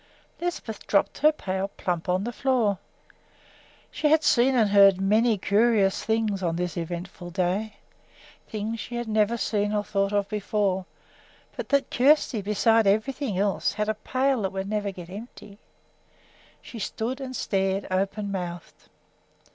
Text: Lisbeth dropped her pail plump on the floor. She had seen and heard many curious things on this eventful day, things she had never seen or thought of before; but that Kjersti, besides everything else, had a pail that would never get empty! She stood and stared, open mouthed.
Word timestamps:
Lisbeth 0.39 0.87
dropped 0.87 1.19
her 1.19 1.31
pail 1.31 1.67
plump 1.67 2.09
on 2.09 2.23
the 2.23 2.31
floor. 2.33 2.79
She 3.91 4.07
had 4.09 4.23
seen 4.23 4.55
and 4.55 4.71
heard 4.71 4.99
many 4.99 5.37
curious 5.37 6.03
things 6.03 6.41
on 6.41 6.55
this 6.55 6.75
eventful 6.75 7.29
day, 7.29 7.75
things 8.47 8.79
she 8.79 8.95
had 8.95 9.07
never 9.07 9.37
seen 9.37 9.71
or 9.73 9.83
thought 9.83 10.11
of 10.11 10.27
before; 10.27 10.87
but 11.55 11.69
that 11.69 11.91
Kjersti, 11.91 12.41
besides 12.41 12.87
everything 12.87 13.37
else, 13.37 13.73
had 13.73 13.89
a 13.89 13.93
pail 13.93 14.41
that 14.41 14.51
would 14.51 14.67
never 14.67 14.89
get 14.89 15.07
empty! 15.11 15.59
She 16.63 16.79
stood 16.79 17.21
and 17.21 17.35
stared, 17.35 17.85
open 17.91 18.31
mouthed. 18.31 18.89